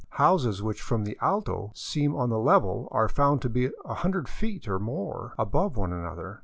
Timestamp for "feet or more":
4.27-5.33